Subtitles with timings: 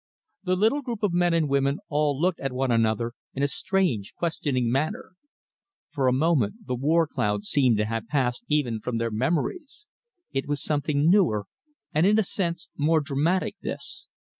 [0.43, 4.15] The little group of men and women all looked at one another in a strange,
[4.15, 5.13] questioning manner.
[5.91, 9.85] For a moment the war cloud seemed to have passed even from their memories.
[10.31, 11.45] It was something newer
[11.93, 14.07] and in a sense more dramatic, this.